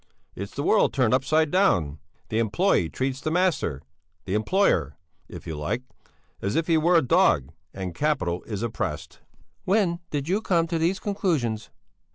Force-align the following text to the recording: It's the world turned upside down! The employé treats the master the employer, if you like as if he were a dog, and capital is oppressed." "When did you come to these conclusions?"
It's 0.35 0.55
the 0.55 0.63
world 0.63 0.93
turned 0.95 1.13
upside 1.13 1.51
down! 1.51 1.99
The 2.29 2.39
employé 2.39 2.91
treats 2.91 3.21
the 3.21 3.29
master 3.29 3.83
the 4.25 4.33
employer, 4.33 4.97
if 5.29 5.45
you 5.45 5.55
like 5.55 5.83
as 6.41 6.55
if 6.55 6.65
he 6.65 6.75
were 6.75 6.95
a 6.95 7.03
dog, 7.03 7.51
and 7.71 7.93
capital 7.93 8.41
is 8.45 8.63
oppressed." 8.63 9.19
"When 9.63 9.99
did 10.09 10.27
you 10.27 10.41
come 10.41 10.65
to 10.65 10.79
these 10.79 10.99
conclusions?" 10.99 11.69